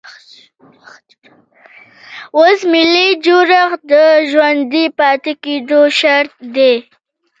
اوس 2.37 2.59
ملي 2.71 3.07
جوړښت 3.25 3.81
د 3.91 3.93
ژوندي 4.31 4.85
پاتې 4.99 5.33
کېدو 5.43 5.79
شرط 5.99 6.33
دی. 6.55 6.75